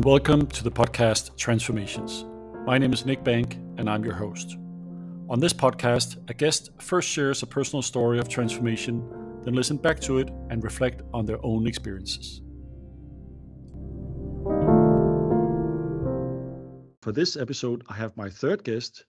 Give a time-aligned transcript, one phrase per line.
[0.00, 2.26] Welcome to the podcast Transformations.
[2.66, 4.58] My name is Nic Banck, and I'm your host.
[5.30, 9.02] On this podcast, a guest first shares a personal story of transformation,
[9.42, 12.42] then listen back to it and reflect on their own experiences.
[17.00, 19.06] For this episode, I have my third guest,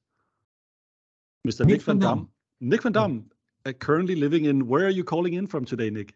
[1.46, 1.66] Mr.
[1.66, 2.30] Nick, Nick van Dam.
[2.62, 3.30] Nick van Dam,
[3.66, 6.14] uh, currently living in, where are you calling in from today, Nick?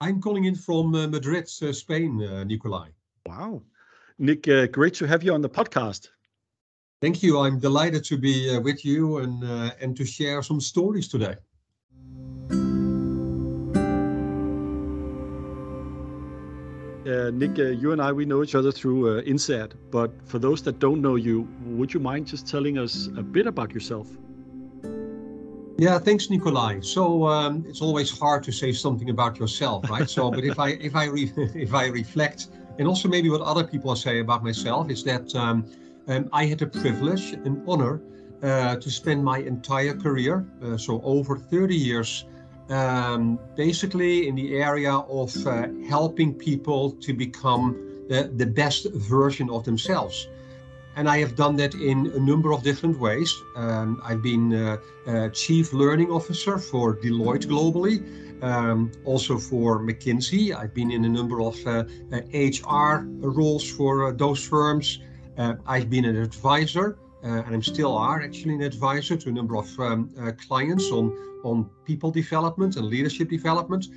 [0.00, 2.88] I'm calling in from uh, Madrid, uh, Spain, uh, Nicolai.
[3.26, 3.60] Wow.
[4.18, 6.08] Nick, uh, great to have you on the podcast.
[7.02, 7.38] Thank you.
[7.40, 9.44] I'm delighted to be uh, with you and,
[9.80, 11.34] and to share some stories today.
[17.06, 20.38] Uh, Nick, uh, you and I, we know each other through uh, INSEAD, but for
[20.38, 24.08] those that don't know you, would you mind just telling us a bit about yourself?
[25.78, 26.80] Yeah, thanks, Nicolai.
[26.80, 30.08] So um, it's always hard to say something about yourself, right?
[30.08, 32.48] So, but if I if I re- if I reflect,
[32.78, 35.64] and also maybe what other people say about myself is that um,
[36.08, 38.00] um, I had the privilege and honor
[38.42, 42.26] uh, to spend my entire career, uh, so over 30 years,
[42.68, 47.74] um, basically in the area of uh, helping people to become
[48.08, 50.28] the, the best version of themselves.
[50.96, 53.34] And I have done that in a number of different ways.
[53.54, 58.02] Um, I've been uh, uh, Chief Learning Officer for Deloitte globally,
[58.42, 60.54] um, also for McKinsey.
[60.54, 65.00] I've been in a number of HR uh, roles for uh, those firms.
[65.38, 69.32] Uh, I've been an advisor uh, and I'm still are actually an advisor to a
[69.32, 71.12] number of um, uh, clients on
[71.44, 73.88] on people development and leadership development.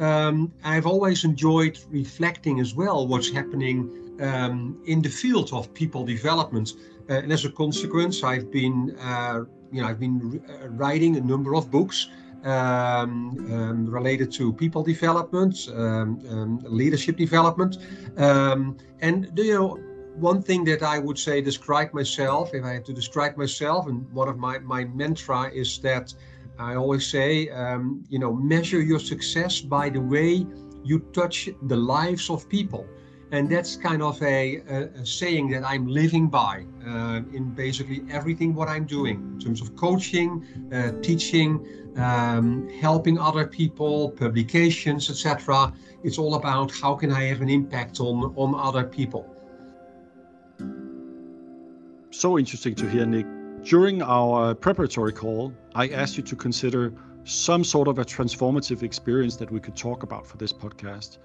[0.00, 6.04] Um, I've always enjoyed reflecting as well what's happening um, in the field of people
[6.04, 6.74] development,
[7.08, 11.20] uh, and as a consequence, I've been uh, you know I've been uh, writing a
[11.20, 12.08] number of books.
[12.46, 13.12] Um,
[13.52, 17.78] um, related to people development, um, um, leadership development,
[18.18, 19.80] um, and you know
[20.16, 24.10] one thing that I would say describe myself, if I had to describe myself, and
[24.12, 26.14] one of my, my mantra is that
[26.58, 30.46] I always say, um, you know, measure your success by the way
[30.84, 32.86] you touch the lives of people.
[33.32, 38.02] And that's kind of a, a, a saying that I'm living by uh, in basically
[38.08, 41.66] everything what I'm doing in terms of coaching, uh, teaching,
[41.98, 45.72] um, helping other people, publications, etc.
[46.02, 49.36] It's all about how can I have an impact on on other people
[52.16, 53.26] so interesting to hear, Nick.
[53.62, 56.92] During our preparatory call, I asked you to consider
[57.24, 61.18] some sort of a transformative experience that we could talk about for this podcast.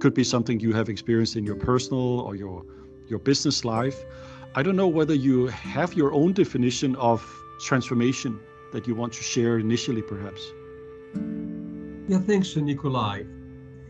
[0.00, 2.64] Could be something you have experienced in your personal or your
[3.08, 4.04] your business life.
[4.54, 7.18] I don't know whether you have your own definition of
[7.60, 8.40] transformation
[8.74, 10.42] that you want to share initially, perhaps.
[12.08, 13.24] Yeah, thanks, Nicolai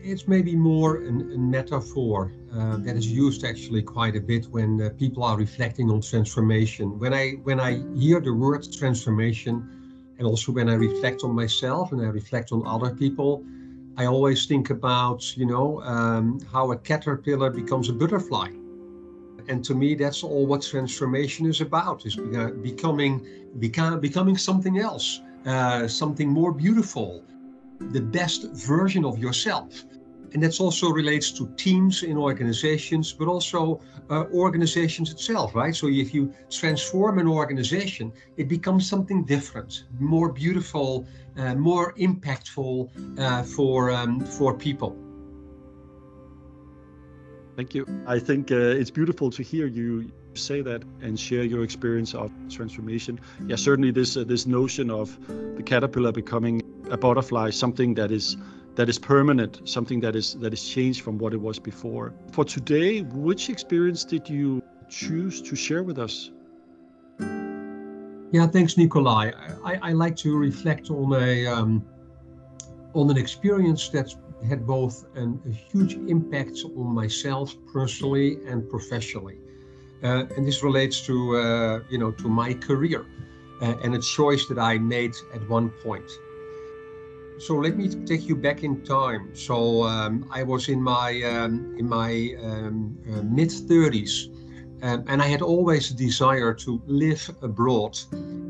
[0.05, 4.79] it's maybe more an, a metaphor uh, that is used actually quite a bit when
[4.79, 6.99] uh, people are reflecting on transformation.
[6.99, 9.53] When I when I hear the word transformation,
[10.17, 13.43] and also when I reflect on myself and I reflect on other people,
[13.97, 18.49] I always think about you know um, how a caterpillar becomes a butterfly.
[19.47, 22.15] And to me, that's all what transformation is about: is
[22.61, 23.25] becoming
[23.59, 27.23] become, becoming something else, uh, something more beautiful,
[27.79, 29.85] the best version of yourself
[30.35, 33.79] and that also relates to teams in organizations, but also
[34.09, 35.73] uh, organizations itself, right?
[35.73, 41.07] So if you transform an organization, it becomes something different, more beautiful,
[41.37, 45.04] uh, more impactful uh, for um, for people.
[47.55, 47.85] Thank you.
[48.05, 52.29] I think uh, it's beautiful to hear you say that and share your experience of
[52.49, 53.19] transformation.
[53.47, 55.17] Yeah, certainly this uh, this notion of
[55.55, 56.61] the caterpillar becoming
[56.91, 58.35] a butterfly, something that is
[58.75, 62.13] that is permanent, something that is that is changed from what it was before.
[62.31, 66.31] For today, which experience did you choose to share with us?
[68.31, 69.31] Yeah, thanks, Nicolai.
[69.63, 71.85] I, I like to reflect on a um,
[72.93, 74.13] on an experience that
[74.45, 79.37] had both an, a huge impact on myself personally and professionally,
[80.03, 83.05] uh, and this relates to uh, you know to my career
[83.61, 86.09] uh, and a choice that I made at one point.
[87.37, 89.35] So let me take you back in time.
[89.35, 94.29] So um, I was in my um, in my um, uh, mid 30s,
[94.83, 97.97] um, and I had always a desire to live abroad.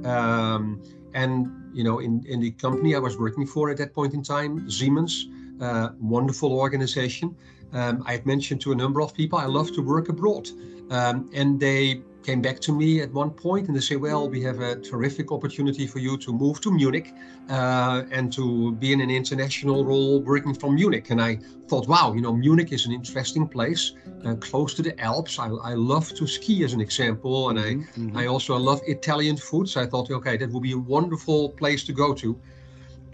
[0.05, 0.81] Um,
[1.13, 4.21] and you know, in in the company I was working for at that point in
[4.21, 5.27] time, Siemens,
[5.61, 7.35] uh, wonderful organization.
[7.73, 10.49] Um, I had mentioned to a number of people I love to work abroad,
[10.89, 14.59] and they came back to me at one point and they say, well, we have
[14.59, 17.13] a terrific opportunity for you to move to Munich
[17.49, 21.11] uh, and to be in an international role working from Munich.
[21.11, 21.37] And I
[21.67, 23.93] thought, wow, you know, Munich is an interesting place,
[24.25, 25.37] uh, close to the Alps.
[25.37, 27.49] I, I love to ski as an example.
[27.49, 28.17] And I, mm-hmm.
[28.17, 29.69] I also love Italian food.
[29.69, 32.39] So I thought, okay, that would be a wonderful place to go to.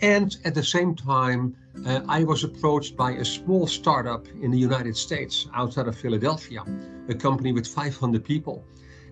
[0.02, 4.58] And at the same time, uh, I was approached by a small startup in the
[4.58, 6.64] United States outside of Philadelphia,
[7.10, 8.64] a company with 500 people.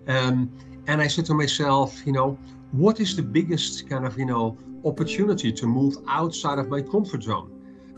[0.06, 0.50] Um,
[0.86, 2.38] and I said to myself, you know,
[2.72, 7.22] what is the biggest kind of, you know, opportunity to move outside of my comfort
[7.22, 7.50] zone?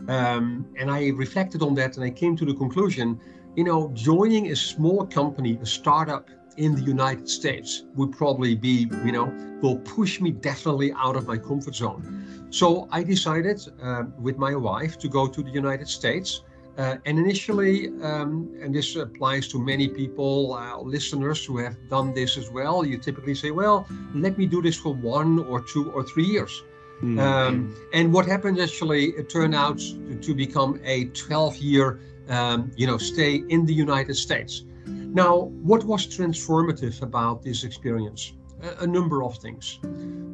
[0.07, 3.19] Um, and I reflected on that and I came to the conclusion,
[3.55, 8.87] you know, joining a small company, a startup in the United States would probably be,
[9.05, 9.25] you know,
[9.61, 12.47] will push me definitely out of my comfort zone.
[12.49, 16.41] So I decided uh, with my wife to go to the United States
[16.77, 22.13] uh, and initially, um, and this applies to many people, uh, listeners who have done
[22.13, 25.91] this as well, you typically say, well, let me do this for one or two
[25.91, 26.63] or three years.
[27.03, 27.19] Mm-hmm.
[27.19, 31.99] Um, and what happened actually, it turned out to, to become a 12 year,
[32.29, 34.63] um, you know, stay in the United States.
[35.13, 38.33] Now, what was transformative about this experience?
[38.63, 39.79] A, a number of things.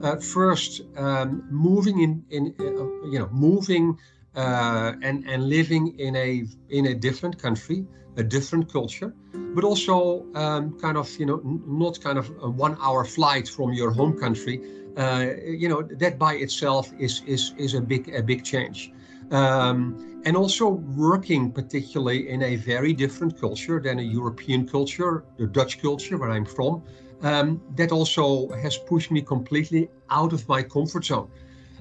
[0.01, 3.97] Uh, first, um, moving in, in uh, you know, moving
[4.35, 7.85] uh, and and living in a in a different country,
[8.15, 9.13] a different culture,
[9.53, 13.91] but also um, kind of you know not kind of a one-hour flight from your
[13.91, 14.61] home country.
[14.95, 18.93] Uh, you know that by itself is is is a big a big change.
[19.31, 25.47] Um, and also working particularly in a very different culture than a European culture, the
[25.47, 26.83] Dutch culture where I'm from,
[27.21, 31.29] um, that also has pushed me completely out of my comfort zone.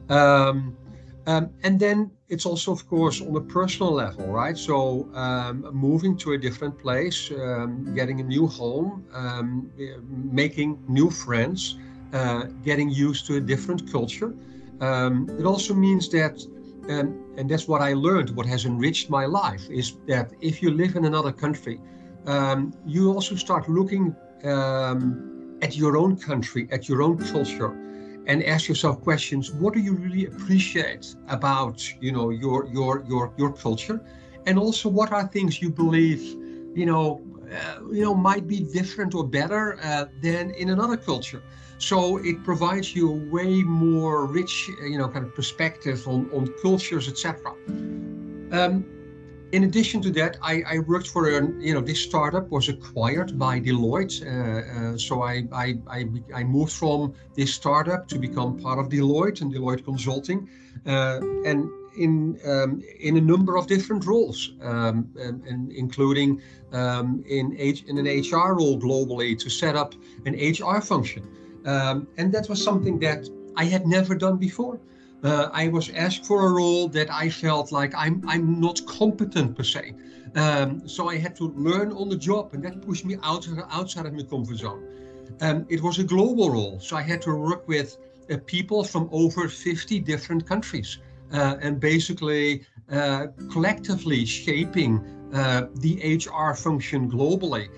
[0.09, 0.77] Um,
[1.27, 4.57] um, and then it's also, of course, on a personal level, right?
[4.57, 9.05] So um, moving to a different place, um, getting a new home,
[10.33, 11.77] making new friends,
[12.13, 14.33] uh, getting used to a different culture.
[14.81, 16.41] It also means that,
[16.89, 20.71] um, and that's what I learned, what has enriched my life, is that if you
[20.71, 21.81] live in another country,
[22.87, 24.15] you also start looking
[24.45, 27.73] at your own country, at your own culture
[28.27, 29.51] and ask yourself questions.
[29.51, 34.01] What do you really appreciate about you know your your your your culture?
[34.47, 36.23] And also what are things you believe
[36.75, 41.43] you know uh, you know might be different or better uh, than in another culture
[41.79, 46.53] so it provides you a way more rich you know kind of perspective on on
[46.63, 47.53] cultures etc
[48.53, 48.85] um,
[49.53, 53.39] in addition to that, I, I, worked for a, you know, this startup was acquired
[53.39, 54.21] by Deloitte.
[54.23, 56.05] Uh, uh, so I, I, I,
[56.35, 60.49] I, moved from this startup to become part of Deloitte and Deloitte Consulting.
[60.87, 66.41] Uh, and in, um, in a number of different roles, um, and, and, including
[66.73, 69.95] um, in, H, in an HR role globally to set up
[70.27, 71.27] an HR function.
[71.65, 74.81] Um, and that was something that I had never done before
[75.23, 79.57] uh, I was asked for a role that I felt like I'm I'm not competent
[79.57, 79.95] per se.
[80.35, 84.07] Um, so I had to learn on the job, and that pushed me out outside
[84.07, 84.83] of my comfort zone.
[85.41, 87.97] Um, it was a global role, so I had to work with
[88.31, 90.99] uh, people from over 50 different countries,
[91.33, 97.69] uh, and basically uh, collectively shaping uh, the HR function globally,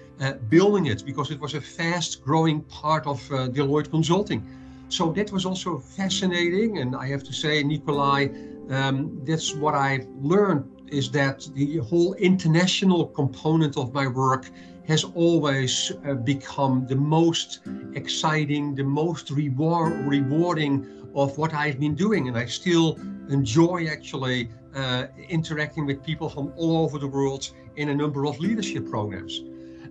[0.49, 4.45] building it because it was a fast-growing part of Deloitte Consulting.
[4.89, 6.79] So that was also fascinating.
[6.79, 8.29] And I have to say, Nicolai,
[8.71, 14.51] um, that's what I've learned is that the whole international component of my work
[14.87, 17.61] has always uh, become the most
[17.95, 22.29] exciting, the most reward, rewarding of what I've been doing.
[22.29, 22.99] And I still
[23.29, 28.41] enjoy actually uh, interacting with people from all over the world in a number of
[28.41, 29.43] leadership programs.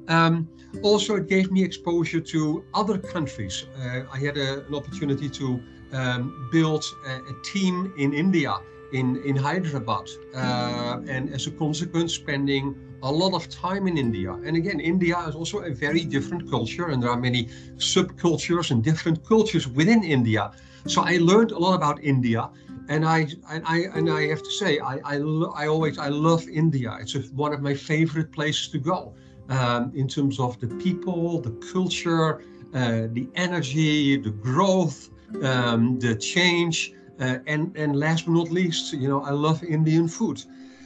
[0.10, 0.50] Um,
[0.84, 3.66] also, it gave me exposure to other countries.
[3.78, 5.62] Uh, I had a, an opportunity to
[5.94, 8.56] um, build a, a, team in India,
[8.94, 14.34] in, in Hyderabad, uh, and as a consequence, spending a lot of time in India.
[14.34, 17.46] And again, India is also a very different culture, and there are many
[17.78, 20.52] subcultures and different cultures within India.
[20.88, 22.50] So I learned a lot about India,
[22.90, 25.16] and I and I and I have to say, I I,
[25.56, 26.98] I always I love India.
[27.02, 29.14] It's one of my favorite places to go
[29.50, 32.42] um, in terms of the people, the culture,
[32.74, 35.10] uh, the energy, the growth,
[35.44, 40.08] um, the change, uh, and and last but not least, you know, I love Indian
[40.08, 40.44] food.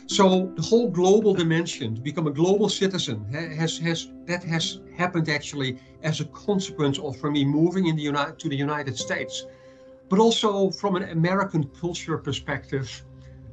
[0.08, 5.30] So the whole global dimension, to become a global citizen, has has that has happened
[5.30, 9.46] actually as a consequence of for me moving in the United to the United States,
[10.10, 12.90] but also from an American culture perspective.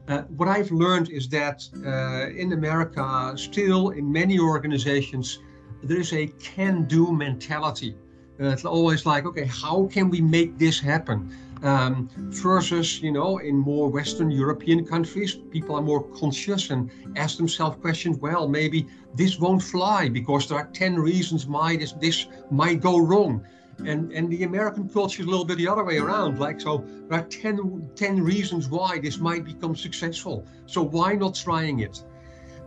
[0.09, 5.39] Uh, what I've learned is that uh, in America, still in many organizations,
[5.83, 7.97] there is a can-do mentality.
[8.41, 11.31] Uh, it's always like, okay, how can we make this happen?
[11.63, 17.37] Um, versus, you know, in more Western European countries, people are more conscious and ask
[17.37, 18.17] themselves questions.
[18.17, 22.99] Well, maybe this won't fly because there are ten reasons why this this might go
[22.99, 23.45] wrong.
[23.87, 26.39] And and the American culture is a little bit the other way around.
[26.39, 30.47] Like so, there are 10, 10 reasons why this might become successful.
[30.67, 32.03] So why not trying it?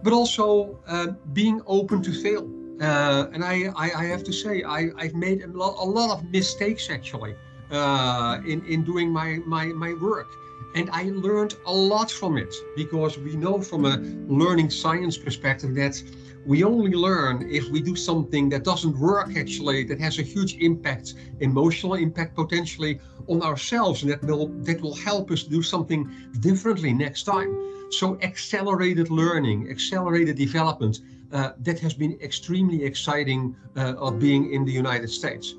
[0.01, 2.50] But also uh, being open to fail.
[2.82, 6.17] Uh, and I, I, I, have to say, I, I've made a lot, a lot
[6.17, 7.36] of mistakes actually
[7.72, 10.27] uh, in, in doing my, my, my work.
[10.75, 15.75] And I learned a lot from it because we know from a learning science perspective
[15.75, 16.01] that
[16.46, 20.56] we only learn if we do something that doesn't work actually, that has a huge
[20.56, 26.12] impact, emotional impact potentially on ourselves, and that will that will help us do something
[26.42, 27.51] differently next time.
[27.92, 31.00] So accelerated learning, accelerated development,
[31.32, 35.56] uh, that has been extremely exciting uh, of being in the United States.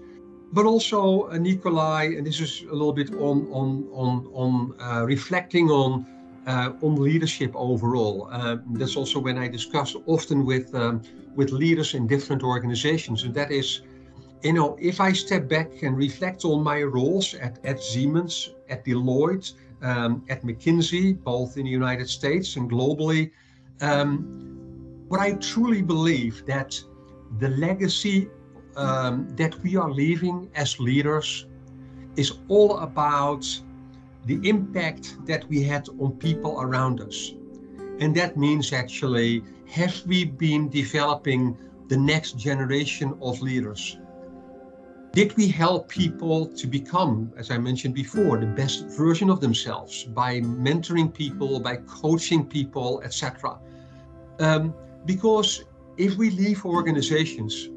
[0.52, 5.04] But also, uh, Nicolai, and this is a little bit on on on on uh,
[5.04, 6.06] reflecting on
[6.46, 8.28] uh, on leadership overall.
[8.30, 11.02] Uh, that's also when I discuss often with um,
[11.34, 13.82] with leaders in different organizations, and that is,
[14.42, 18.84] you know, if I step back and reflect on my roles at, at Siemens, at
[18.84, 23.30] Deloitte, um, at McKinsey, both in the United States and globally,
[23.80, 24.24] um,
[25.08, 26.80] what I truly believe that
[27.38, 28.30] the legacy
[28.76, 31.46] um, that we are leaving as leaders
[32.16, 33.44] is all about
[34.26, 37.32] the impact that we had on people around us.
[38.00, 41.56] And that means actually, have we been developing
[41.88, 43.98] the next generation of leaders?
[45.12, 50.04] Did we help people to become, as I mentioned before, the best version of themselves
[50.04, 53.58] by mentoring people, by coaching people, etc.?
[54.40, 55.64] Um, because
[55.96, 57.68] if we leave organizations,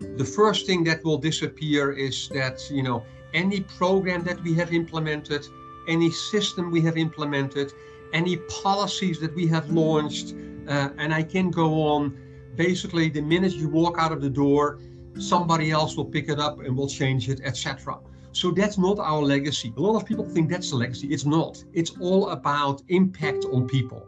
[0.00, 3.04] the first thing that will disappear is that, you know,
[3.34, 5.46] any program that we have implemented,
[5.88, 7.72] any system we have implemented,
[8.12, 10.34] any policies that we have launched,
[10.68, 12.16] uh, and I can go on.
[12.56, 14.80] Basically, the minute you walk out of the door,
[15.18, 17.98] somebody else will pick it up and will change it, etc.
[18.32, 19.72] So that's not our legacy.
[19.76, 21.08] A lot of people think that's the legacy.
[21.08, 21.62] It's not.
[21.72, 24.06] It's all about impact on people.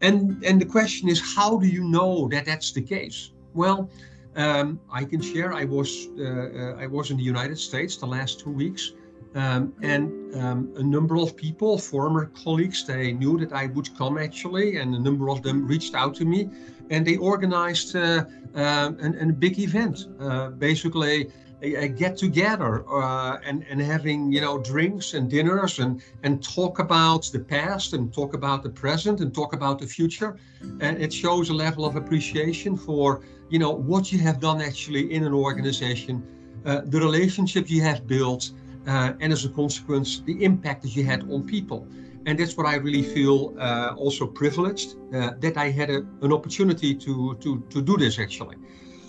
[0.00, 3.30] And and the question is, how do you know that that's the case?
[3.54, 3.90] Well,
[4.36, 5.52] um, I can share.
[5.52, 8.92] I was uh, uh, I was in the United States the last two weeks,
[9.34, 14.18] um, and um, a number of people, former colleagues, they knew that I would come
[14.18, 16.48] actually, and a number of them reached out to me,
[16.90, 18.24] and they organized uh,
[18.54, 21.30] uh, an, an big event, uh, basically
[21.62, 26.78] a, get together uh, and and having you know drinks and dinners and and talk
[26.78, 30.36] about the past and talk about the present and talk about the future,
[30.80, 35.12] and it shows a level of appreciation for you know what you have done actually
[35.12, 36.22] in an organization,
[36.66, 38.50] uh, the relationship you have built,
[38.86, 41.86] uh, and as a consequence, the impact that you had on people.
[42.24, 46.32] And that's what I really feel uh, also privileged uh, that I had a, an
[46.32, 48.56] opportunity to, to, to do this actually.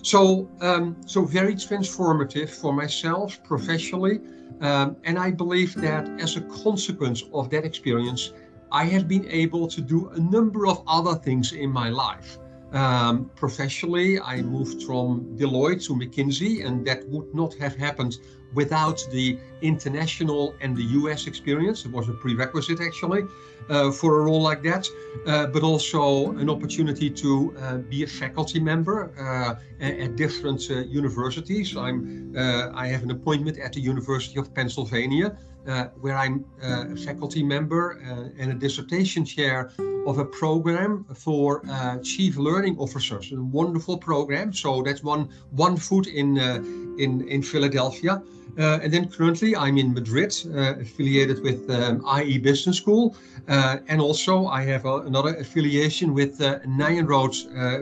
[0.04, 4.20] So, um, so very transformative for myself professionally.
[4.60, 8.32] Um, and I believe that as a consequence of that experience,
[8.70, 12.38] I have been able to do a number of other things in my life.
[12.74, 18.18] Um, professionally, I moved from Deloitte to McKinsey, and that would not have happened
[18.56, 21.86] without the international and the US experience.
[21.86, 23.24] It was a prerequisite actually
[23.70, 24.88] uh, for a role like that,
[25.26, 30.80] uh, but also an opportunity to uh, be a faculty member uh, at, different uh,
[30.86, 31.76] universities.
[31.76, 35.38] I'm, uh, I have an appointment at the University of Pennsylvania
[35.68, 39.72] uh, where I'm uh, a faculty member uh, and a dissertation chair
[40.06, 43.32] of a program for uh, chief learning officers.
[43.32, 44.54] A wonderful program.
[44.54, 46.62] So that's one one foot in uh,
[46.98, 48.22] in in Philadelphia.
[48.58, 53.16] Uh, and then currently I'm in Madrid, affiliated with um, IE Business School,
[53.48, 56.60] and also I have a, another affiliation with uh,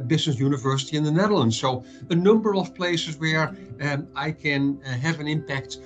[0.08, 1.60] Business University in the Netherlands.
[1.60, 5.80] So a number of places where um, I can have an impact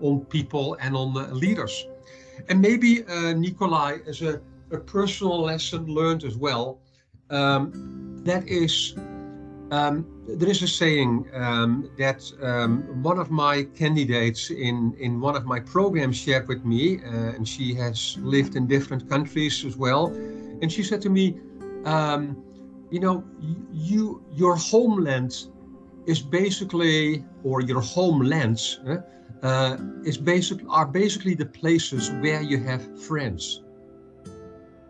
[0.00, 1.86] on people and on uh, leaders.
[2.48, 6.80] And maybe uh, Nicolai, as a, a, personal lesson learned as well,
[7.30, 8.94] um, that is,
[9.70, 15.36] um, there is a saying um, that um, one of my candidates in, in one
[15.36, 20.06] of my programs shared with me, and she has lived in different countries as well.
[20.62, 21.38] And she said to me,
[21.84, 22.36] um,
[22.90, 23.24] you know,
[23.72, 25.46] you your homeland
[26.06, 28.96] is basically, or your homelands, eh,
[29.42, 33.62] uh, is basic, are basically the places where you have friends.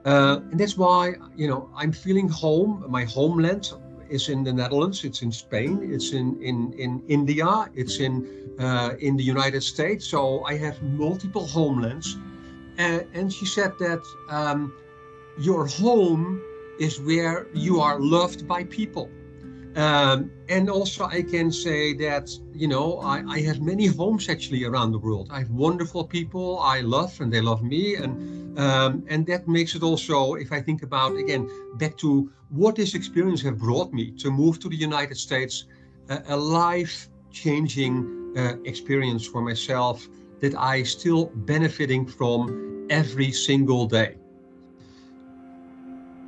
[0.04, 3.72] Uh, and that's why, you know, I'm feeling home, my homeland
[4.08, 8.26] is in the Netherlands, it's in Spain, it's in in in India, it's in
[8.58, 10.06] uh, in the United States.
[10.06, 12.16] So I have multiple homelands,
[12.78, 14.72] and, and she said that um,
[15.38, 16.40] your home
[16.78, 19.08] is where you are loved by people.
[19.76, 22.28] Um, and also, I can say that
[22.60, 25.28] you know I, I, have many homes actually around the world.
[25.32, 29.74] I have wonderful people I love, and they love me, and um, and that makes
[29.74, 30.34] it also.
[30.34, 31.48] If I think about again
[31.78, 35.64] back to what this experience have brought me to move to the United States,
[36.10, 37.94] a, a life-changing
[38.36, 40.06] uh, experience for myself
[40.40, 44.16] that I still benefiting from every single day.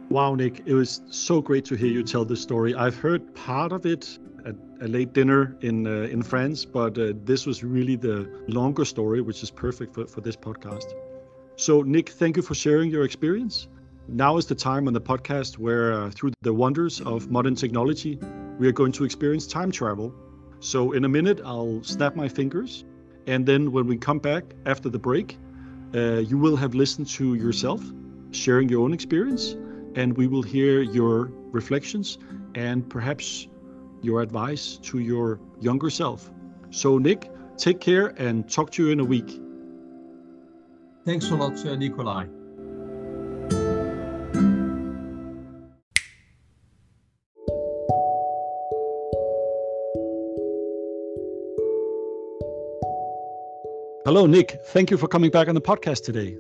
[0.08, 2.74] Wow, Nick, it was so great to hear you tell this story.
[2.74, 4.18] I've heard part of it
[4.82, 9.20] a late dinner in uh, in France, but uh, this was really the longer story,
[9.20, 10.94] which is perfect for, for this podcast.
[11.56, 13.68] So, Nick, thank you for sharing your experience.
[14.08, 18.18] Now is the time on the podcast where, uh, through the wonders of modern technology,
[18.58, 20.12] we are going to experience time travel.
[20.60, 22.84] So, in a minute, I'll snap my fingers,
[23.26, 25.38] and then when we come back after the break,
[25.94, 27.82] uh, you will have listened to yourself
[28.32, 29.56] sharing your own experience
[29.94, 32.18] and we will hear your reflections
[32.54, 33.46] and perhaps
[34.02, 36.30] your advice to your younger self.
[36.70, 39.40] So, Nick, take care and talk to you in a week.
[41.04, 42.26] Thanks a lot, uh, Nicolai.
[54.04, 54.58] Hello, Nick.
[54.66, 56.36] Thank you for coming back on the podcast today.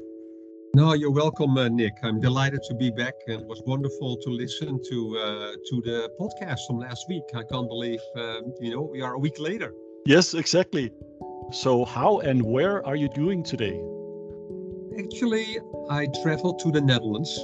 [0.74, 1.98] No, you're welcome, uh, Nick.
[2.02, 6.10] I'm delighted to be back, and it was wonderful to listen to uh, to the
[6.18, 7.24] podcast from last week.
[7.34, 9.74] I can't believe, um, you know, we are a week later.
[10.06, 10.90] Yes, exactly.
[11.50, 13.82] So, how and where are you doing today?
[14.98, 15.58] Actually,
[15.90, 17.38] I traveled to the Netherlands.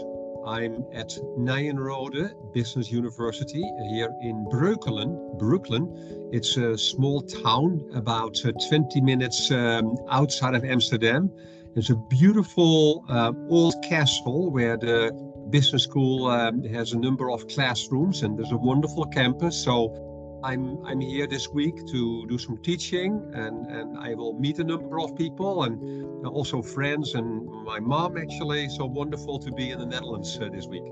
[0.46, 5.38] I'm at Nyenrode Business University here in Breukelen.
[5.38, 5.84] Brooklyn.
[6.32, 11.30] It's a small town about uh, 20 minutes um, outside of Amsterdam
[11.74, 15.12] there's a beautiful uh, old castle where the
[15.50, 19.56] business school um, has a number of classrooms and there's a wonderful campus.
[19.56, 24.58] So I'm I'm here this week to do some teaching and, and I will meet
[24.58, 28.68] a number of people and also friends and my mom actually.
[28.68, 30.84] So wonderful to be in the Netherlands uh, this week.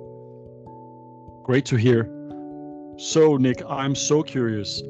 [1.44, 2.10] Great to hear.
[2.98, 4.82] So Nick, I'm so curious.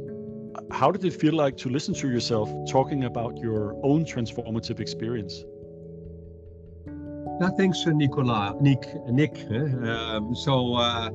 [0.71, 5.45] How did it feel like to listen to yourself talking about your own transformative experience?
[7.39, 9.47] No, thanks, Nicola, Nick, Nick.
[9.51, 11.11] Um, so, uh,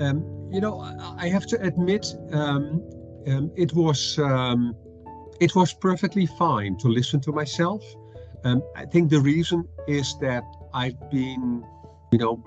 [0.00, 0.80] um, you know,
[1.16, 2.82] I have to admit, um,
[3.28, 4.74] um it was um,
[5.38, 7.84] it was perfectly fine to listen to myself.
[8.44, 10.42] Um, I think the reason is that
[10.74, 11.64] I've been,
[12.10, 12.42] you know,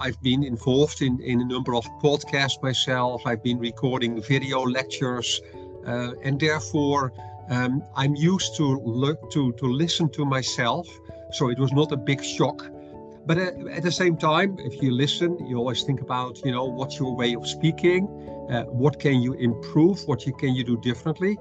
[0.00, 3.22] I've been involved in, in a number of podcasts myself.
[3.26, 5.40] I've been recording video lectures,
[5.86, 7.12] uh, and therefore
[7.96, 10.86] I'm used to look to to listen to myself
[11.32, 12.70] so it was not a big shock.
[13.24, 16.98] But at the same time, if you listen, you always think about, you know, what's
[16.98, 18.08] your way of speaking?
[18.50, 20.02] Uh, what can you improve?
[20.06, 21.38] What you, can you do differently?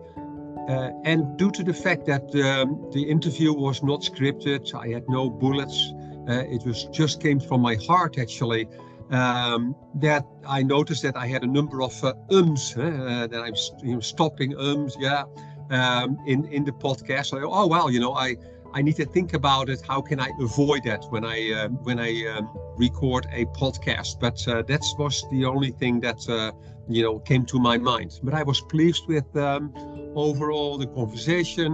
[0.70, 5.04] Uh, and due to the fact that um, the interview was not scripted, I had
[5.10, 5.92] no bullets.
[6.30, 8.68] Uh, it was just came from my heart actually.
[9.10, 14.02] Um, that I noticed that I had a number of uh, ums uh, that I'm
[14.02, 15.24] stopping ums, yeah,
[15.70, 17.26] um, in in the podcast.
[17.26, 18.38] So, oh well, you know, I
[18.74, 19.82] I need to think about it.
[19.86, 24.20] How can I avoid that when I uh, when I um, record a podcast?
[24.20, 26.52] But uh, that was the only thing that uh,
[26.88, 28.20] you know came to my mind.
[28.24, 29.74] But I was pleased with um,
[30.16, 31.72] overall the conversation,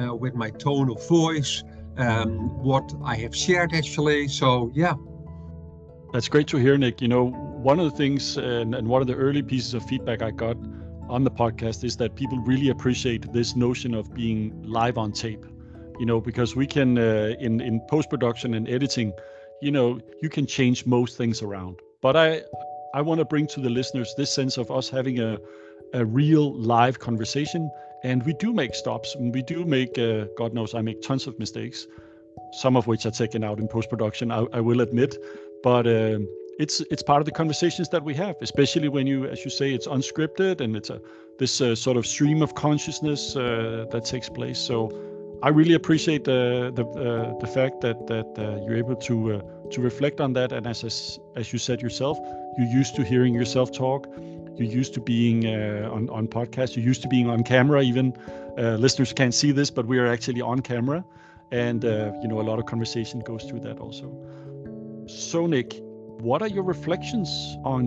[0.00, 1.62] uh, with my tone of voice,
[1.96, 4.26] um, what I have shared actually.
[4.28, 4.94] So yeah.
[6.12, 7.00] That's great to hear, Nick.
[7.00, 10.22] You know, one of the things and, and one of the early pieces of feedback
[10.22, 10.56] I got
[11.08, 15.44] on the podcast is that people really appreciate this notion of being live on tape
[15.98, 19.12] you know because we can uh, in in post production and editing
[19.60, 21.80] you know you can change most things around.
[22.00, 22.42] But i
[22.94, 25.38] i want to bring to the listeners this sense of us having a
[25.94, 27.70] a real live conversation.
[28.04, 31.26] And we do make stops and we do make uh, god knows i make tons
[31.26, 31.86] of mistakes
[32.52, 35.16] some of which are taken out in post production I, I, will admit.
[35.62, 36.28] But um,
[36.58, 39.72] it's it's part of the conversations that we have especially when you as you say
[39.72, 41.00] it's unscripted and it's a
[41.38, 44.58] this uh, sort of stream of consciousness uh, that takes place.
[44.58, 44.90] So
[45.42, 49.40] I really appreciate the the, uh, the fact that that uh, you're able to uh,
[49.70, 50.52] to reflect on that.
[50.52, 52.16] And as as you said yourself,
[52.56, 54.06] you're used to hearing yourself talk.
[54.54, 56.76] You're used to being uh, on on podcasts.
[56.76, 57.82] You're used to being on camera.
[57.82, 58.14] Even
[58.56, 61.04] uh, listeners can't see this, but we are actually on camera,
[61.50, 64.14] and uh, you know a lot of conversation goes through that also.
[65.08, 65.74] So Nick,
[66.20, 67.28] what are your reflections
[67.64, 67.84] on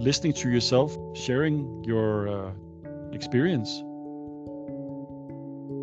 [0.00, 2.52] listening to yourself, sharing your
[3.12, 3.84] experience?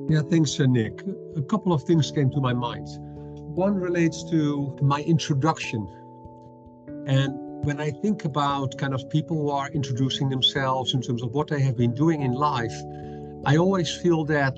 [0.09, 1.03] Yeah, thanks, uh, Nick.
[1.37, 2.87] A couple of things came to my mind.
[3.55, 5.87] One relates to my introduction.
[7.05, 7.31] And
[7.63, 11.47] when I think about kind of people who are introducing themselves in terms of what
[11.47, 12.73] they have been doing in life,
[13.45, 14.57] I always feel that,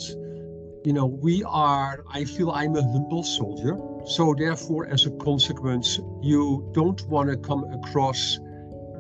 [0.86, 3.78] you know, we are, I feel I'm a humble soldier.
[4.06, 8.40] So, therefore, as a consequence, you don't want to come across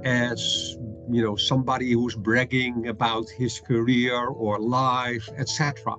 [0.03, 0.75] as,
[1.09, 5.95] you know, somebody who's bragging about his career or life, etc.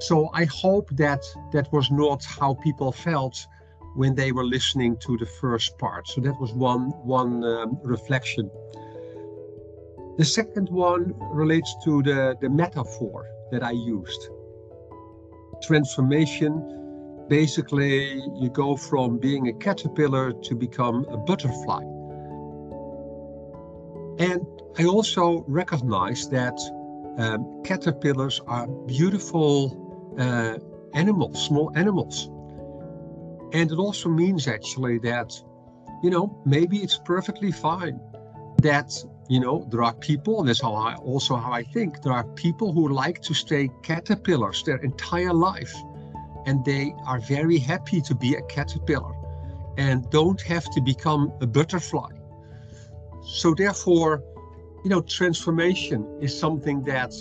[0.00, 3.46] So, I hope that that was not how people felt
[3.94, 6.08] when they were listening to the first part.
[6.08, 8.50] So that was one one um, reflection.
[10.18, 14.28] The second one relates to the, the metaphor that I used.
[15.62, 21.82] Transformation, basically, you go from being a caterpillar to become a butterfly.
[24.18, 24.46] And
[24.78, 26.58] I also recognize that
[27.18, 30.58] um, caterpillars are beautiful uh,
[30.94, 32.28] animals, small animals.
[33.52, 35.32] And it also means actually that,
[36.02, 38.00] you know, maybe it's perfectly fine
[38.62, 38.92] that
[39.28, 42.24] you know there are people and that's how i also how i think there are
[42.34, 45.74] people who like to stay caterpillars their entire life
[46.46, 49.14] and they are very happy to be a caterpillar
[49.78, 52.10] and don't have to become a butterfly
[53.24, 54.22] so therefore
[54.84, 57.12] you know transformation is something that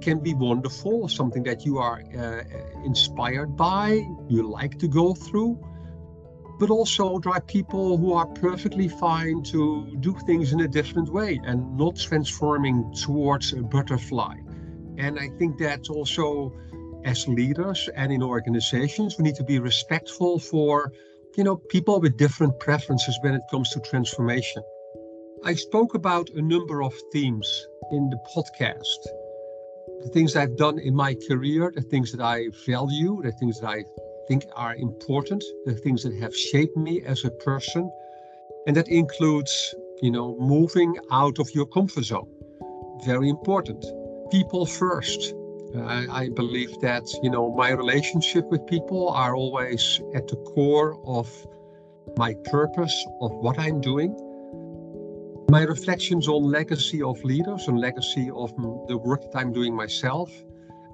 [0.00, 2.42] can be wonderful something that you are uh,
[2.84, 5.58] inspired by you like to go through
[6.58, 11.08] but also there are people who are perfectly fine to do things in a different
[11.08, 14.36] way and not transforming towards a butterfly.
[14.96, 16.52] And I think that also
[17.04, 20.92] as leaders and in organizations, we need to be respectful for,
[21.36, 24.62] you know, people with different preferences when it comes to transformation.
[25.46, 29.00] I spoke about a number of themes in the podcast.
[30.02, 33.68] The things I've done in my career, the things that I value, the things that
[33.68, 33.84] I
[34.26, 37.90] think are important, the things that have shaped me as a person.
[38.66, 42.30] And that includes, you know, moving out of your comfort zone.
[43.04, 43.84] Very important.
[44.30, 45.34] People first.
[45.76, 50.98] Uh, I believe that, you know, my relationship with people are always at the core
[51.04, 51.28] of
[52.16, 54.16] my purpose of what I'm doing.
[55.48, 58.54] My reflections on legacy of leaders and legacy of
[58.88, 60.30] the work that I'm doing myself.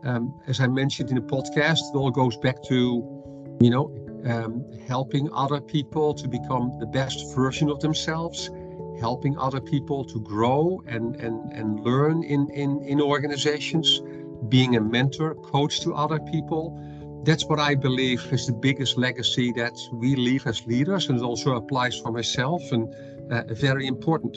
[0.05, 3.21] Um, as I mentioned in the podcast, it all goes back to
[3.61, 8.51] you know, um, helping other people to become the best version of themselves,
[8.99, 14.01] helping other people to grow and, and, and learn in, in, in organizations,
[14.49, 16.79] being a mentor, coach to other people.
[17.25, 21.23] That's what I believe is the biggest legacy that we leave as leaders, and it
[21.23, 22.89] also applies for myself and
[23.31, 24.37] uh, very important.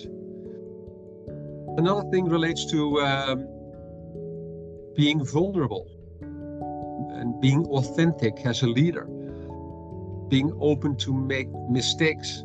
[1.77, 3.47] Another thing relates to um,
[4.95, 5.87] being vulnerable
[6.21, 9.05] and being authentic as a leader,
[10.29, 12.43] being open to make mistakes.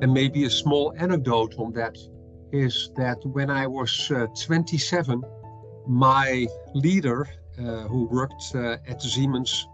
[0.00, 1.96] And maybe a small anecdote on that
[2.52, 5.22] is that when I was uh, 27,
[5.86, 9.66] my leader, uh, who worked uh, at Siemens,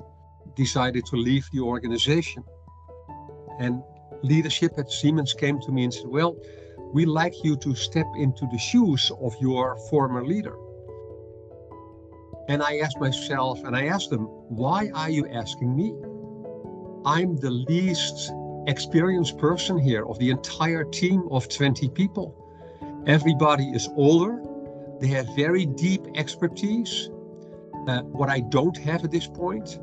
[0.57, 2.45] decided to leave the organization.
[3.59, 3.83] And
[4.23, 6.37] leadership at Siemens came to me and said, Well,
[6.93, 10.57] we like you to step into the shoes of your former leader.
[12.49, 15.95] And I asked myself, and I asked them, why are you asking me?
[17.05, 18.33] I'm the least
[18.67, 22.35] experienced person here of the entire team of 20 people.
[23.07, 24.43] Everybody is older,
[24.99, 27.11] they have very deep expertise.
[27.87, 29.79] Uh, what I don't have at this point,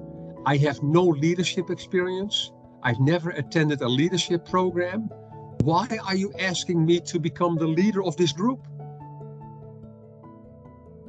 [0.45, 2.51] I have no leadership experience.
[2.85, 5.09] I've never attended a leadership program.
[5.63, 8.67] Why are you asking me to become the leader of this group?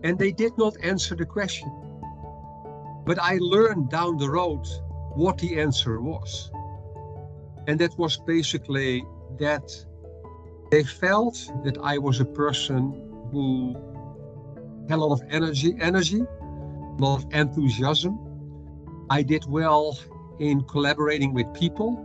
[0.02, 1.70] And they did not answer the question.
[3.04, 4.66] But I learned down the road
[5.16, 6.50] what the answer was.
[7.66, 9.04] And that was basically
[9.38, 9.70] that
[10.70, 12.80] they felt that I was a person
[13.30, 13.76] who
[14.88, 18.18] had a lot of energy, energy, a lot of enthusiasm.
[19.10, 19.98] I did well
[20.38, 22.04] in collaborating with people.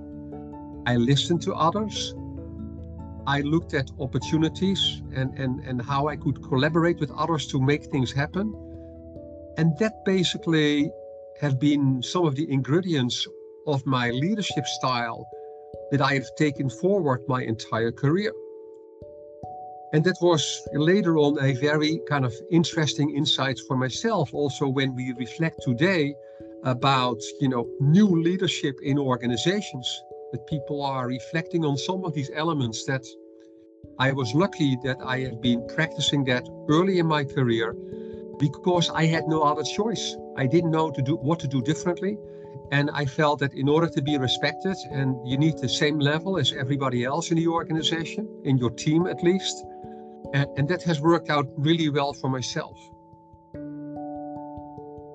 [0.86, 2.15] I listened to others.
[3.28, 7.86] I looked at opportunities and, and, and how I could collaborate with others to make
[7.86, 8.54] things happen.
[9.58, 10.91] And that basically
[11.39, 13.28] have been some of the ingredients
[13.67, 15.28] of my leadership style
[15.91, 18.34] that I have taken forward my entire career.
[19.94, 24.96] And that was later on a very kind of interesting insight for myself, also when
[24.96, 26.15] we reflect today
[26.63, 32.32] about you know new leadership in organizations that people are reflecting on some of these
[32.36, 33.06] elements that
[34.00, 37.76] I was lucky that I have been practicing that early in my career
[38.39, 40.15] because I had no other choice.
[40.38, 42.17] I didn't know to do what to do differently.
[42.71, 46.38] And I felt that in order to be respected, and you need the same level
[46.38, 49.65] as everybody else in the organization, in your team at least.
[50.34, 52.78] And, and that has worked out really well for myself.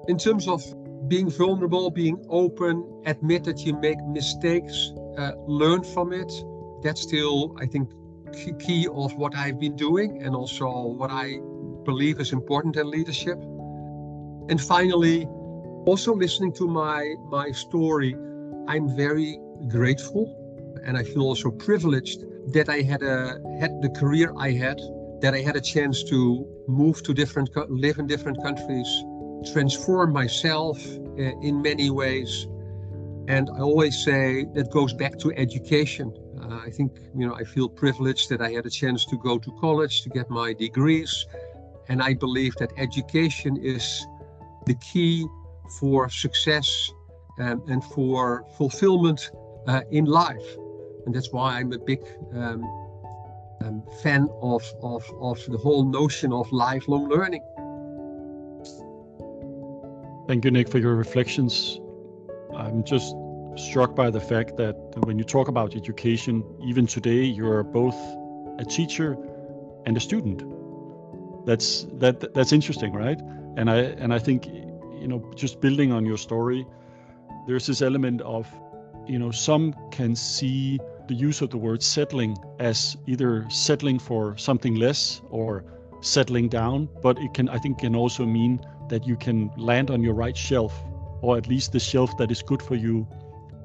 [0.06, 0.62] In terms of
[1.08, 6.32] being vulnerable, being open, admit that you make mistakes, uh, learn from it,
[6.82, 7.90] that's still, I think,
[8.58, 11.38] key of what I've been doing and also what I
[11.84, 13.38] believe is important in leadership.
[14.50, 15.26] And finally,
[15.86, 18.14] also listening to my my story,
[18.68, 19.38] I'm very
[19.68, 20.24] grateful
[20.84, 22.20] and I feel also privileged
[22.52, 24.78] that I had a had the career I had,
[25.20, 28.88] that I had a chance to move to different live in different countries,
[29.52, 32.46] transform myself uh, in many ways.
[33.28, 36.12] And I always say that goes back to education.
[36.42, 39.38] Uh, I think, you know, I feel privileged that I had a chance to go
[39.38, 41.26] to college to get my degrees.
[41.88, 44.06] And I believe that education is
[44.66, 45.26] the key
[45.80, 46.90] for success
[47.38, 49.30] um, and for fulfillment
[49.66, 50.56] uh, in life.
[51.04, 52.00] And that's why I'm a big
[52.32, 52.62] um,
[53.64, 57.42] um, fan of, of, of the whole notion of lifelong learning.
[60.26, 61.78] Thank you, Nick, for your reflections.
[62.56, 63.14] I'm just
[63.54, 67.94] struck by the fact that when you talk about education, even today, you're both
[68.58, 69.16] a teacher
[69.86, 70.42] and a student.
[71.46, 73.20] That's that that's interesting, right?
[73.56, 76.66] And I and I think you know just building on your story,
[77.46, 78.48] there's this element of
[79.06, 84.36] you know some can see the use of the word settling as either settling for
[84.36, 85.64] something less or
[86.06, 90.02] settling down, but it can I think can also mean that you can land on
[90.02, 90.72] your right shelf
[91.22, 93.06] or at least the shelf that is good for you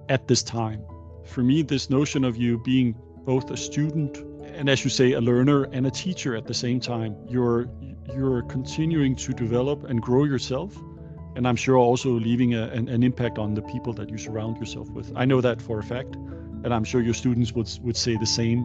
[0.10, 0.84] at this time.
[1.26, 4.18] For me, this notion of you being both a student
[4.54, 7.70] and as you say a learner and a teacher at the same time you're
[8.14, 10.76] you're continuing to develop and grow yourself
[11.36, 14.58] and i'm sure also leaving a, an, an, impact on the people that you surround
[14.58, 16.16] yourself with i know that for a fact
[16.64, 18.64] and i'm sure your students would would say the same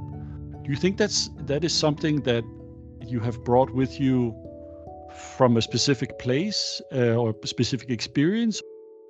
[0.63, 2.45] do you think that's that is something that
[3.09, 4.35] you have brought with you
[5.39, 8.61] from a specific place uh, or specific experience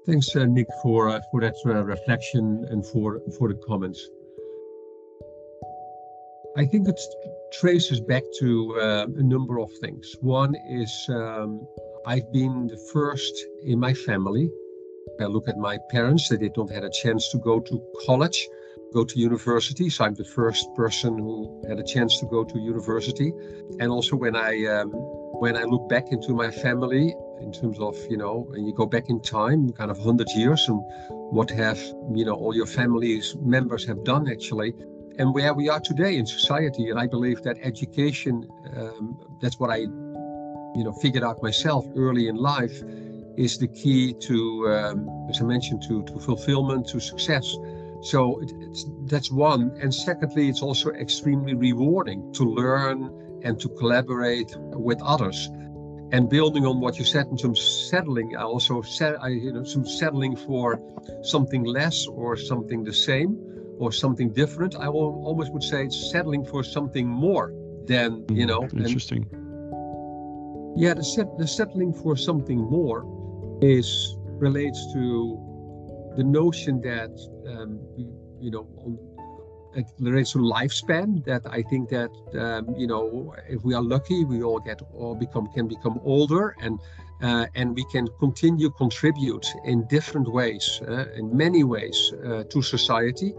[0.06, 4.09] Thanks, uh, Nick, for uh, for that uh, reflection and for for the comments.
[6.56, 7.00] I think it
[7.52, 10.14] traces back to uh, a number of things.
[10.20, 11.66] One is um,
[12.06, 14.48] I've been the first in my family.
[15.20, 18.46] I look at my parents; they did not have a chance to go to college,
[18.98, 19.87] go to university.
[19.90, 21.37] So I'm the first person who
[21.68, 23.30] had a chance to go to university.
[23.80, 24.90] And also when I um,
[25.44, 28.87] when I look back into my family, in terms of you know and you go
[28.87, 30.80] back in time kind of 100 years and
[31.37, 31.78] what have
[32.14, 34.74] you know all your family's members have done actually
[35.18, 39.70] and where we are today in society and i believe that education um, that's what
[39.70, 39.80] i
[40.78, 42.82] you know figured out myself early in life
[43.37, 44.37] is the key to
[44.74, 44.98] um,
[45.30, 47.54] as i mentioned to to fulfillment to success
[48.07, 48.53] so it,
[49.07, 53.11] that's one and secondly it's also extremely rewarding to learn
[53.45, 54.51] and to collaborate
[54.88, 55.51] with others
[56.12, 59.53] and building on what you said in terms of settling, I also said, I, you
[59.53, 60.81] know, some settling for
[61.23, 63.38] something less or something the same
[63.79, 64.77] or something different.
[64.77, 67.53] I will, almost would say it's settling for something more
[67.87, 68.61] than, you know.
[68.61, 69.27] Mm, interesting.
[69.33, 73.05] And, yeah, the, set, the settling for something more
[73.62, 75.42] is relates to
[76.16, 77.12] the notion that,
[77.46, 77.81] um,
[78.40, 78.66] you know,
[79.76, 84.24] it relates to lifespan that I think that um, you know if we are lucky
[84.24, 86.81] we all get or become can become older and
[87.22, 92.62] uh, and we can continue contribute in different ways uh, in many ways uh, to
[92.62, 93.35] society.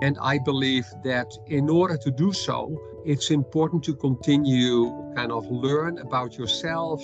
[0.00, 5.46] And I believe that in order to do so it's important to continue kind of
[5.50, 7.02] learn about yourself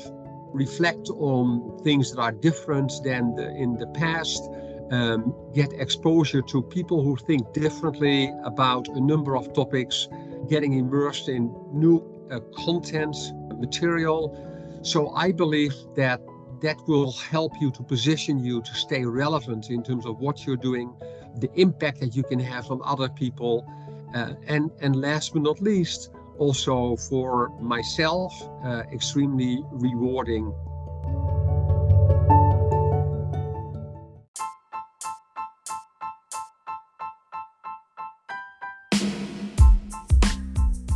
[0.52, 4.42] reflect on things that are different than the, in the past
[4.90, 10.08] um, get exposure to people who think differently about a number of topics,
[10.48, 13.16] getting immersed in new uh, content,
[13.58, 14.36] material.
[14.82, 16.20] So I believe that
[16.60, 20.56] that will help you to position you to stay relevant in terms of what you're
[20.56, 20.94] doing,
[21.36, 23.66] the impact that you can have on other people,
[24.14, 28.32] uh, and and last but not least, also for myself,
[28.64, 30.54] uh, extremely rewarding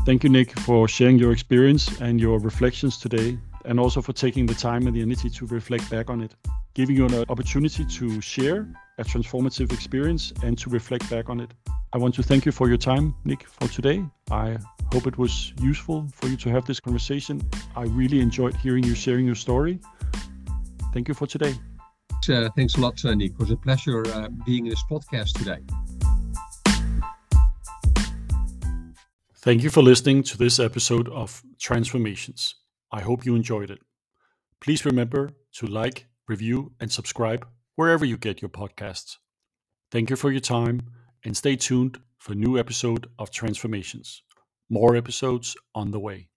[0.09, 4.47] Thank you, Nick, for sharing your experience and your reflections today, and also for taking
[4.47, 6.35] the time and the energy to reflect back on it,
[6.73, 8.66] giving you an opportunity to share
[8.97, 11.53] a transformative experience and to reflect back on it.
[11.92, 14.03] I want to thank you for your time, Nick, for today.
[14.31, 14.57] I
[14.94, 17.42] hope it was useful for you to have this conversation.
[17.77, 19.79] I really enjoyed hearing you sharing your story.
[20.94, 21.55] Thank you for today.
[22.27, 23.33] Uh, thanks a lot, Nick.
[23.33, 25.59] It was a pleasure uh, being in this podcast today.
[29.49, 32.57] Thank you for listening to this episode of Transformations.
[32.93, 33.79] I hope you enjoyed it.
[34.61, 39.17] Please remember to like, review, and subscribe wherever you get your podcasts.
[39.91, 40.83] Thank you for your time
[41.25, 44.23] and stay tuned for new episode of Transformations.
[44.69, 46.29] More episodes on the way.